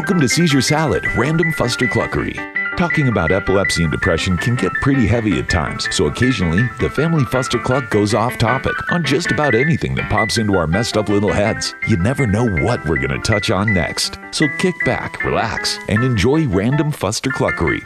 Welcome 0.00 0.20
to 0.20 0.28
Seizure 0.30 0.62
Salad, 0.62 1.04
Random 1.14 1.52
Fuster 1.52 1.86
Cluckery. 1.86 2.34
Talking 2.78 3.08
about 3.08 3.30
epilepsy 3.30 3.82
and 3.82 3.92
depression 3.92 4.38
can 4.38 4.54
get 4.54 4.72
pretty 4.80 5.06
heavy 5.06 5.38
at 5.38 5.50
times, 5.50 5.94
so 5.94 6.06
occasionally 6.06 6.62
the 6.80 6.88
family 6.88 7.22
fuster 7.24 7.62
cluck 7.62 7.90
goes 7.90 8.14
off 8.14 8.38
topic 8.38 8.72
on 8.90 9.04
just 9.04 9.30
about 9.30 9.54
anything 9.54 9.94
that 9.96 10.10
pops 10.10 10.38
into 10.38 10.56
our 10.56 10.66
messed 10.66 10.96
up 10.96 11.10
little 11.10 11.30
heads. 11.30 11.74
You 11.86 11.98
never 11.98 12.26
know 12.26 12.48
what 12.48 12.82
we're 12.86 12.96
going 12.96 13.10
to 13.10 13.18
touch 13.18 13.50
on 13.50 13.74
next. 13.74 14.18
So 14.30 14.46
kick 14.56 14.74
back, 14.86 15.22
relax, 15.22 15.78
and 15.90 16.02
enjoy 16.02 16.48
Random 16.48 16.92
Fuster 16.92 17.30
Cluckery. 17.30 17.82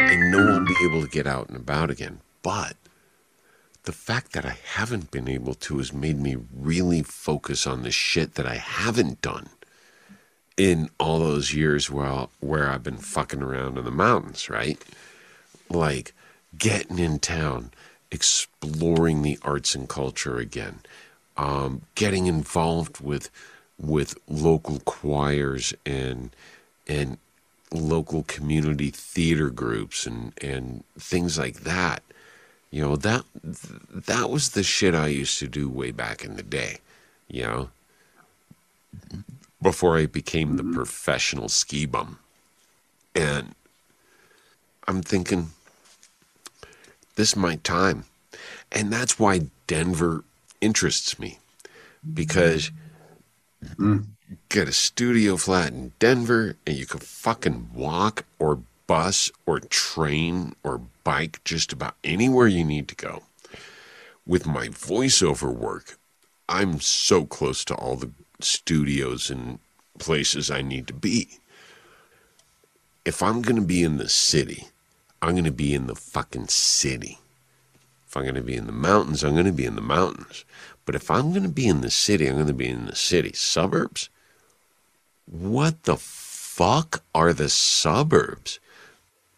I 0.00 0.16
know 0.32 0.54
I'll 0.54 0.64
be 0.64 0.74
able 0.84 1.02
to 1.02 1.08
get 1.08 1.28
out 1.28 1.50
and 1.50 1.56
about 1.56 1.88
again, 1.88 2.20
but 2.42 2.74
the 3.84 3.92
fact 3.92 4.32
that 4.32 4.44
I 4.44 4.56
haven't 4.74 5.10
been 5.10 5.28
able 5.28 5.54
to 5.54 5.78
has 5.78 5.92
made 5.92 6.20
me 6.20 6.36
really 6.54 7.02
focus 7.02 7.66
on 7.66 7.82
the 7.82 7.90
shit 7.90 8.34
that 8.34 8.46
I 8.46 8.56
haven't 8.56 9.20
done 9.20 9.48
in 10.56 10.90
all 11.00 11.18
those 11.18 11.54
years 11.54 11.90
where, 11.90 12.28
where 12.40 12.68
I've 12.68 12.82
been 12.84 12.98
fucking 12.98 13.42
around 13.42 13.78
in 13.78 13.84
the 13.84 13.90
mountains, 13.90 14.48
right? 14.48 14.82
Like 15.68 16.14
getting 16.56 16.98
in 16.98 17.18
town, 17.18 17.72
exploring 18.10 19.22
the 19.22 19.38
arts 19.42 19.74
and 19.74 19.88
culture 19.88 20.38
again, 20.38 20.80
um, 21.36 21.82
getting 21.94 22.26
involved 22.26 23.00
with 23.00 23.30
with 23.78 24.16
local 24.28 24.78
choirs 24.80 25.74
and 25.84 26.30
and 26.86 27.18
local 27.72 28.22
community 28.24 28.90
theater 28.90 29.50
groups 29.50 30.06
and 30.06 30.32
and 30.42 30.84
things 30.98 31.38
like 31.38 31.60
that. 31.60 32.02
You 32.72 32.80
know 32.80 32.96
that 32.96 33.24
that 33.92 34.30
was 34.30 34.50
the 34.50 34.62
shit 34.62 34.94
I 34.94 35.08
used 35.08 35.38
to 35.40 35.46
do 35.46 35.68
way 35.68 35.90
back 35.90 36.24
in 36.24 36.36
the 36.36 36.42
day. 36.42 36.78
You 37.28 37.42
know, 37.42 37.70
before 39.60 39.98
I 39.98 40.06
became 40.06 40.56
the 40.56 40.62
mm-hmm. 40.62 40.74
professional 40.74 41.50
ski 41.50 41.84
bum, 41.84 42.18
and 43.14 43.54
I'm 44.88 45.02
thinking 45.02 45.50
this 47.16 47.30
is 47.30 47.36
my 47.36 47.56
time, 47.56 48.06
and 48.72 48.90
that's 48.90 49.18
why 49.18 49.42
Denver 49.66 50.24
interests 50.62 51.18
me. 51.18 51.40
Because 52.14 52.70
mm. 53.76 54.06
get 54.48 54.66
a 54.66 54.72
studio 54.72 55.36
flat 55.36 55.72
in 55.72 55.92
Denver 55.98 56.56
and 56.66 56.74
you 56.74 56.86
can 56.86 57.00
fucking 57.00 57.70
walk 57.74 58.24
or 58.38 58.60
bus 58.92 59.30
or 59.46 59.58
train 59.58 60.54
or 60.62 60.82
bike 61.02 61.42
just 61.44 61.72
about 61.72 61.94
anywhere 62.04 62.46
you 62.46 62.62
need 62.62 62.88
to 62.88 62.94
go. 62.94 63.22
With 64.26 64.46
my 64.46 64.68
voiceover 64.68 65.50
work, 65.50 65.96
I'm 66.46 66.78
so 66.78 67.24
close 67.24 67.64
to 67.64 67.74
all 67.74 67.96
the 67.96 68.10
studios 68.40 69.30
and 69.30 69.60
places 69.98 70.50
I 70.50 70.60
need 70.60 70.86
to 70.88 70.92
be. 70.92 71.38
If 73.06 73.22
I'm 73.22 73.40
going 73.40 73.56
to 73.56 73.62
be 73.62 73.82
in 73.82 73.96
the 73.96 74.10
city, 74.10 74.66
I'm 75.22 75.32
going 75.32 75.44
to 75.44 75.50
be 75.50 75.72
in 75.72 75.86
the 75.86 75.94
fucking 75.94 76.48
city. 76.48 77.18
If 78.06 78.14
I'm 78.14 78.24
going 78.24 78.34
to 78.34 78.42
be 78.42 78.56
in 78.56 78.66
the 78.66 78.72
mountains, 78.72 79.24
I'm 79.24 79.32
going 79.32 79.46
to 79.46 79.52
be 79.52 79.64
in 79.64 79.74
the 79.76 79.80
mountains. 79.80 80.44
But 80.84 80.96
if 80.96 81.10
I'm 81.10 81.30
going 81.30 81.44
to 81.44 81.48
be 81.48 81.66
in 81.66 81.80
the 81.80 81.90
city, 81.90 82.26
I'm 82.26 82.34
going 82.34 82.46
to 82.48 82.52
be 82.52 82.68
in 82.68 82.84
the 82.84 82.94
city. 82.94 83.32
Suburbs? 83.32 84.10
What 85.24 85.84
the 85.84 85.96
fuck 85.96 87.02
are 87.14 87.32
the 87.32 87.48
suburbs? 87.48 88.60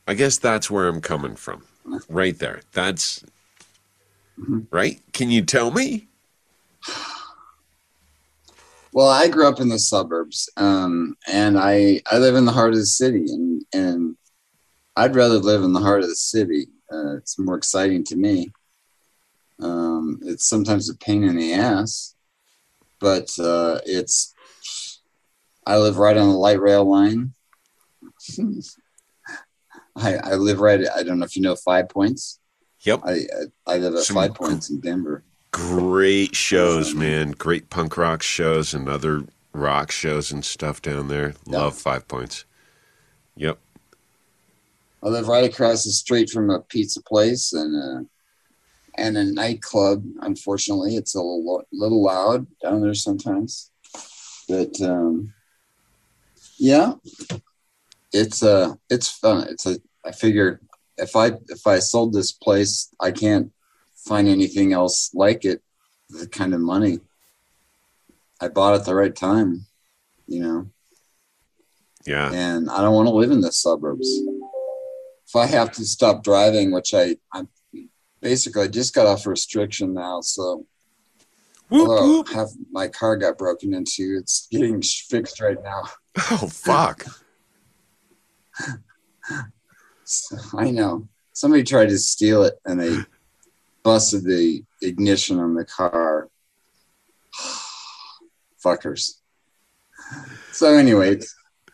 I 0.06 0.14
guess 0.14 0.38
that's 0.38 0.70
where 0.70 0.86
I'm 0.86 1.00
coming 1.00 1.36
from. 1.36 1.62
Right 2.08 2.38
there. 2.38 2.60
That's 2.72 3.24
right. 4.70 5.00
Can 5.12 5.30
you 5.30 5.42
tell 5.42 5.70
me? 5.70 6.08
Well, 8.92 9.08
I 9.08 9.28
grew 9.28 9.48
up 9.48 9.60
in 9.60 9.68
the 9.68 9.78
suburbs, 9.78 10.48
um, 10.56 11.16
and 11.26 11.58
I 11.58 12.00
I 12.10 12.18
live 12.18 12.36
in 12.36 12.44
the 12.44 12.52
heart 12.52 12.72
of 12.72 12.78
the 12.78 12.86
city, 12.86 13.24
and 13.28 13.64
and 13.72 14.16
I'd 14.96 15.16
rather 15.16 15.38
live 15.38 15.64
in 15.64 15.72
the 15.72 15.80
heart 15.80 16.02
of 16.02 16.08
the 16.08 16.14
city. 16.14 16.68
Uh, 16.92 17.16
it's 17.16 17.38
more 17.38 17.56
exciting 17.56 18.04
to 18.04 18.16
me. 18.16 18.52
Um, 19.60 20.20
it's 20.22 20.48
sometimes 20.48 20.88
a 20.88 20.96
pain 20.96 21.24
in 21.24 21.36
the 21.36 21.54
ass, 21.54 22.14
but 23.00 23.30
uh, 23.38 23.80
it's. 23.84 24.32
I 25.66 25.78
live 25.78 25.96
right 25.96 26.16
on 26.16 26.28
the 26.28 26.36
light 26.36 26.60
rail 26.60 26.84
line. 26.88 27.32
I, 29.96 30.16
I 30.16 30.34
live 30.34 30.60
right. 30.60 30.80
I 30.94 31.02
don't 31.02 31.18
know 31.18 31.24
if 31.24 31.36
you 31.36 31.42
know 31.42 31.56
Five 31.56 31.88
Points. 31.88 32.40
Yep. 32.80 33.00
I 33.04 33.12
I, 33.12 33.74
I 33.74 33.78
live 33.78 33.94
at 33.94 34.00
Some 34.00 34.16
Five 34.16 34.34
Points 34.34 34.70
in 34.70 34.80
Denver. 34.80 35.22
Great 35.52 36.34
shows, 36.34 36.94
man. 36.94 37.30
Great 37.32 37.70
punk 37.70 37.96
rock 37.96 38.22
shows 38.22 38.74
and 38.74 38.88
other 38.88 39.24
rock 39.52 39.92
shows 39.92 40.32
and 40.32 40.44
stuff 40.44 40.82
down 40.82 41.08
there. 41.08 41.34
Yeah. 41.46 41.58
Love 41.58 41.76
Five 41.76 42.08
Points. 42.08 42.44
Yep. 43.36 43.58
I 45.02 45.08
live 45.08 45.28
right 45.28 45.44
across 45.44 45.84
the 45.84 45.90
street 45.90 46.30
from 46.30 46.50
a 46.50 46.60
pizza 46.60 47.02
place 47.02 47.52
and 47.52 47.76
a, 47.76 48.06
and 48.96 49.18
a 49.18 49.24
nightclub. 49.24 50.02
Unfortunately, 50.22 50.96
it's 50.96 51.14
a 51.14 51.20
little, 51.20 51.64
little 51.72 52.02
loud 52.02 52.46
down 52.62 52.80
there 52.80 52.94
sometimes, 52.94 53.70
but 54.48 54.80
um, 54.80 55.34
yeah, 56.56 56.94
it's 58.14 58.42
uh 58.42 58.74
it's 58.88 59.10
fun. 59.10 59.46
It's 59.50 59.66
a 59.66 59.78
I 60.04 60.12
figure 60.12 60.60
if 60.96 61.16
I 61.16 61.32
if 61.48 61.66
I 61.66 61.78
sold 61.80 62.12
this 62.12 62.32
place, 62.32 62.88
I 63.00 63.10
can't 63.10 63.50
find 64.08 64.28
anything 64.28 64.72
else 64.72 65.10
like 65.14 65.44
it. 65.44 65.60
The 66.10 66.28
kind 66.28 66.54
of 66.54 66.60
money 66.60 67.00
I 68.40 68.48
bought 68.48 68.74
at 68.74 68.84
the 68.84 68.94
right 68.94 69.14
time, 69.14 69.66
you 70.26 70.40
know 70.42 70.70
Yeah. 72.06 72.30
and 72.32 72.70
I 72.70 72.80
don't 72.82 72.94
want 72.94 73.08
to 73.08 73.14
live 73.14 73.30
in 73.32 73.40
the 73.40 73.52
suburbs. 73.52 74.08
If 75.26 75.34
I 75.34 75.46
have 75.46 75.72
to 75.72 75.84
stop 75.84 76.22
driving, 76.22 76.70
which 76.70 76.92
I, 76.94 77.16
I'm 77.32 77.48
basically 78.20 78.62
I 78.64 78.68
just 78.68 78.94
got 78.94 79.06
off 79.06 79.26
restriction 79.26 79.94
now, 79.94 80.20
so 80.20 80.66
Whoop, 81.70 81.88
whoop. 81.88 82.28
have 82.28 82.50
my 82.70 82.86
car 82.88 83.16
got 83.16 83.38
broken 83.38 83.72
into, 83.74 84.16
it's 84.20 84.46
getting 84.50 84.82
fixed 84.82 85.40
right 85.40 85.60
now. 85.64 85.82
Oh, 86.30 86.46
fuck. 86.52 87.06
So, 90.04 90.36
I 90.58 90.70
know 90.70 91.08
somebody 91.32 91.62
tried 91.62 91.88
to 91.88 91.98
steal 91.98 92.44
it 92.44 92.54
and 92.64 92.80
they 92.80 92.98
busted 93.82 94.24
the 94.24 94.64
ignition 94.82 95.38
on 95.38 95.54
the 95.54 95.64
car. 95.64 96.28
Fuckers. 98.64 99.18
So 100.52 100.74
anyway, 100.74 101.18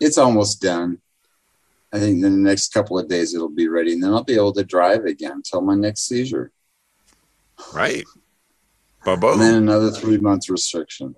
it's, 0.01 0.19
almost 0.19 0.63
done. 0.63 0.99
I 1.93 1.99
think 1.99 2.17
in 2.17 2.23
the 2.23 2.31
next 2.31 2.73
couple 2.73 2.99
of 2.99 3.09
days 3.09 3.35
it'll 3.35 3.49
be 3.49 3.69
ready, 3.69 3.93
and 3.93 4.03
then 4.03 4.13
I'll 4.13 4.25
be 4.25 4.35
able 4.35 4.53
to 4.55 4.65
drive 4.65 5.05
again 5.05 5.33
until 5.33 5.61
my 5.61 5.75
next 5.75 6.07
seizure. 6.07 6.53
Right. 7.75 8.05
And 9.33 9.43
then 9.43 9.55
another 9.55 9.91
three 9.91 10.19
months 10.19 10.49
restriction. 10.49 11.15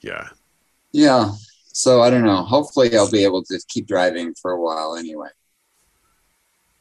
Yeah. 0.00 0.28
Yeah. 0.92 1.32
So 1.72 2.02
I 2.02 2.10
don't 2.10 2.24
know. 2.24 2.42
Hopefully 2.42 2.94
I'll 2.96 3.10
be 3.10 3.24
able 3.24 3.42
to 3.44 3.58
keep 3.68 3.86
driving 3.86 4.34
for 4.34 4.52
a 4.52 4.60
while 4.60 4.96
anyway. 4.96 5.28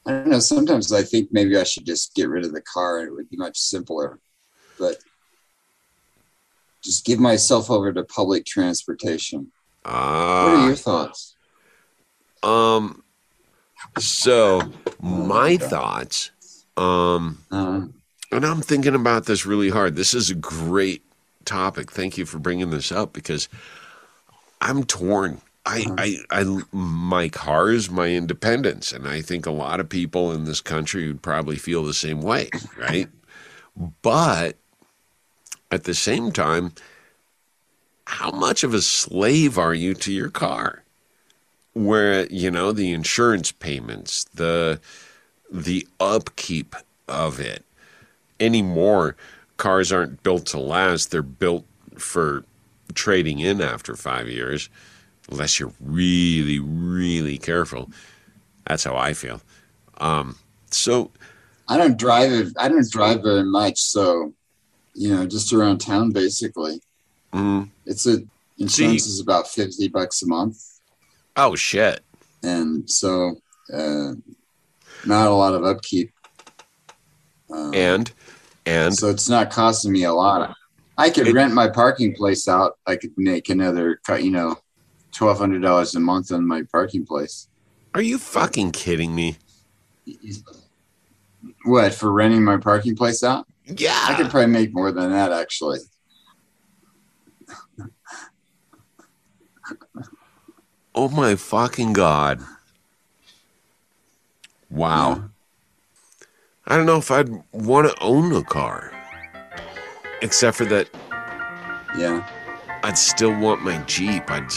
I 0.06 0.12
don't 0.12 0.28
know. 0.28 0.40
Sometimes 0.40 0.92
I 0.92 1.04
think 1.04 1.30
maybe 1.32 1.56
I 1.58 1.64
should 1.64 1.86
just 1.86 2.14
get 2.16 2.28
rid 2.28 2.46
of 2.46 2.54
the 2.54 2.62
car. 2.62 3.00
It 3.00 3.14
would 3.14 3.30
be 3.30 3.38
much 3.38 3.58
simpler. 3.60 4.20
But 4.78 4.98
just 6.84 7.06
give 7.06 7.20
myself 7.20 7.70
over 7.70 7.94
to 7.94 8.04
public 8.04 8.46
transportation. 8.46 9.52
What 9.84 9.92
are 9.94 10.56
Ah. 10.56 10.66
your 10.68 10.76
thoughts? 10.76 11.36
Um. 12.44 13.04
So 14.00 14.72
my 15.02 15.58
thoughts. 15.58 16.32
Um. 16.78 17.44
Uh, 17.52 17.82
And 18.34 18.46
I'm 18.46 18.62
thinking 18.62 18.96
about 18.96 19.26
this 19.26 19.46
really 19.46 19.70
hard. 19.70 19.96
This 19.96 20.14
is 20.14 20.30
a 20.30 20.36
great 20.36 21.04
topic. 21.46 21.92
Thank 21.92 22.18
you 22.18 22.26
for 22.26 22.40
bringing 22.40 22.70
this 22.72 22.92
up 22.92 23.12
because 23.14 23.50
I'm 24.62 24.84
torn. 24.84 25.42
I, 25.66 25.82
uh-huh. 25.82 25.96
I, 25.98 26.18
I, 26.32 26.62
my 26.72 27.30
car 27.30 27.72
is 27.72 27.90
my 27.90 28.10
independence, 28.10 28.92
and 28.92 29.08
I 29.08 29.22
think 29.22 29.46
a 29.46 29.52
lot 29.52 29.80
of 29.80 29.90
people 29.90 30.32
in 30.32 30.46
this 30.46 30.62
country 30.62 31.08
would 31.08 31.22
probably 31.22 31.58
feel 31.58 31.84
the 31.84 31.94
same 31.94 32.22
way, 32.22 32.50
right? 32.78 33.10
but 34.02 34.58
at 35.72 35.84
the 35.84 35.94
same 35.94 36.32
time, 36.32 36.74
how 38.06 38.32
much 38.32 38.64
of 38.64 38.74
a 38.74 38.82
slave 38.82 39.58
are 39.58 39.74
you 39.74 39.94
to 39.96 40.12
your 40.12 40.30
car? 40.30 40.84
Where 41.74 42.26
you 42.28 42.52
know 42.52 42.74
the 42.74 42.92
insurance 42.92 43.52
payments, 43.52 44.26
the 44.34 44.82
the 45.50 45.88
upkeep 46.00 46.76
of 47.08 47.40
it, 47.40 47.64
anymore 48.40 49.16
cars 49.56 49.92
aren't 49.92 50.24
built 50.24 50.48
to 50.48 50.58
last 50.60 51.12
they're 51.12 51.22
built 51.22 51.64
for 51.96 52.44
trading 52.94 53.40
in 53.40 53.62
after 53.62 53.96
five 53.96 54.28
years 54.30 54.70
unless 55.30 55.60
you're 55.60 55.74
really 55.80 56.60
really 56.60 57.38
careful 57.38 57.90
that's 58.68 58.84
how 58.84 58.96
i 58.96 59.14
feel 59.14 59.42
um, 59.98 60.36
so 60.72 61.12
I 61.68 61.78
don't 61.78 61.98
drive. 61.98 62.32
it- 62.32 62.54
I 62.60 62.68
don't 62.68 62.90
drive 62.92 63.22
very 63.22 63.44
much, 63.44 63.80
so 63.80 64.34
you 64.96 65.14
know, 65.16 65.26
just 65.28 65.54
around 65.54 65.78
town 65.78 66.12
basically. 66.12 66.82
Mm. 67.32 67.70
It's 67.86 68.06
a 68.08 68.18
insurance 68.58 69.06
is 69.06 69.20
about 69.22 69.48
fifty 69.48 69.88
bucks 69.88 70.22
a 70.24 70.28
month, 70.28 70.58
Oh 71.38 71.56
shit. 71.56 72.02
and 72.44 72.90
so 72.90 73.36
uh, 73.72 74.14
not 75.06 75.28
a 75.28 75.34
lot 75.36 75.54
of 75.54 75.64
upkeep. 75.64 76.12
Um, 77.50 77.74
And 77.74 78.12
and 78.66 78.94
so 78.98 79.10
it's 79.10 79.30
not 79.30 79.52
costing 79.52 79.92
me 79.92 80.04
a 80.04 80.14
lot. 80.14 80.54
I 81.02 81.10
could 81.10 81.28
It- 81.28 81.34
rent 81.34 81.54
my 81.54 81.68
parking 81.68 82.14
place 82.14 82.48
out. 82.48 82.78
I 82.86 82.96
could 82.96 83.12
make 83.18 83.50
another, 83.50 84.00
cut, 84.06 84.24
you 84.24 84.30
know, 84.32 84.58
twelve 85.12 85.40
hundred 85.40 85.62
dollars 85.64 85.96
a 85.96 86.00
month 86.00 86.32
on 86.32 86.48
my 86.48 86.62
parking 86.72 87.06
place. 87.06 87.48
are 87.94 88.02
you 88.02 88.18
fucking 88.18 88.72
kidding 88.72 89.14
me? 89.16 89.38
What 91.66 91.94
for 91.94 92.12
renting 92.12 92.44
my 92.44 92.58
parking 92.58 92.96
place 92.96 93.24
out? 93.24 93.48
Yeah, 93.66 93.98
I 94.08 94.14
could 94.16 94.30
probably 94.30 94.48
make 94.52 94.74
more 94.74 94.92
than 94.92 95.12
that 95.12 95.32
actually. 95.32 95.80
Oh 100.94 101.10
my 101.10 101.36
fucking 101.36 101.94
god. 101.94 102.42
Wow. 104.70 105.30
I 106.68 106.78
don't 106.78 106.86
know 106.86 106.98
if 106.98 107.12
I'd 107.12 107.30
want 107.52 107.90
to 107.90 107.96
own 108.04 108.32
a 108.34 108.44
car. 108.44 108.94
Except 110.22 110.58
for 110.58 110.66
that 110.66 110.90
Yeah. 111.98 112.28
I'd 112.84 112.98
still 112.98 113.38
want 113.38 113.62
my 113.62 113.78
Jeep. 113.84 114.24
I'd 114.30 114.50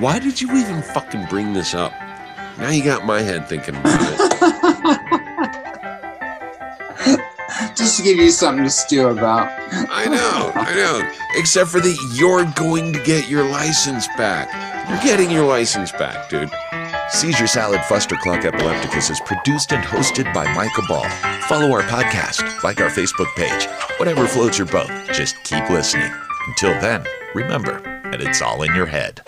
Why 0.00 0.18
did 0.18 0.40
you 0.40 0.50
even 0.56 0.82
fucking 0.82 1.26
bring 1.26 1.52
this 1.52 1.74
up? 1.74 1.92
Now 2.58 2.70
you 2.70 2.82
got 2.84 3.04
my 3.06 3.20
head 3.20 3.48
thinking 3.48 3.76
about 3.76 4.00
it. 4.02 4.18
Just 7.76 7.96
to 7.98 8.02
give 8.02 8.16
you 8.18 8.30
something 8.30 8.64
to 8.64 8.70
stew 8.70 9.08
about. 9.08 9.48
I 9.72 10.06
know, 10.06 10.52
I 10.54 10.74
know. 10.74 11.10
Except 11.36 11.70
for 11.70 11.80
that 11.80 11.96
you're 12.14 12.44
going 12.56 12.92
to 12.92 13.02
get 13.04 13.28
your 13.28 13.44
license 13.48 14.06
back. 14.16 14.48
You're 14.88 15.02
getting 15.02 15.30
your 15.30 15.46
license 15.46 15.92
back, 15.92 16.28
dude. 16.28 16.50
Seizure 17.10 17.46
Salad 17.46 17.80
Fustercluck 17.80 18.44
Epilepticus 18.44 19.08
is 19.08 19.20
produced 19.20 19.72
and 19.72 19.82
hosted 19.82 20.32
by 20.34 20.52
Micah 20.54 20.82
Ball. 20.86 21.08
Follow 21.42 21.72
our 21.72 21.82
podcast, 21.82 22.62
like 22.62 22.80
our 22.82 22.90
Facebook 22.90 23.34
page. 23.34 23.66
Whatever 23.98 24.26
floats 24.26 24.58
your 24.58 24.66
boat, 24.66 24.90
just 25.12 25.42
keep 25.42 25.68
listening. 25.70 26.12
Until 26.48 26.78
then, 26.80 27.04
remember 27.34 27.80
that 28.10 28.20
it's 28.20 28.42
all 28.42 28.62
in 28.62 28.74
your 28.74 28.86
head. 28.86 29.22